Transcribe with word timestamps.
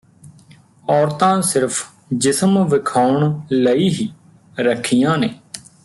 ਔਰਤਾਂ 0.85 1.41
ਸਿਰਫ 1.41 1.83
ਜਿਸਮ 2.13 2.63
ਵਿਖਾਉਣ 2.67 3.41
ਲਈ 3.51 3.89
ਹੀ 3.89 4.09
ਰੱਖੀਆਂ 4.59 5.17
ਨੇ 5.17 5.29